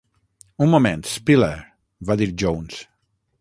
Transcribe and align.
"Un 0.65 0.71
moment, 0.75 1.05
Spiller," 1.11 1.51
va 2.11 2.17
dir 2.23 2.29
Jones. 2.45 2.81